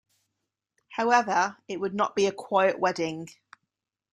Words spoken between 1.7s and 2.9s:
would not be a quiet